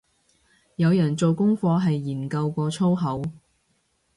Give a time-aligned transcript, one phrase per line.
[0.77, 3.21] 有人做功課係研究過粗口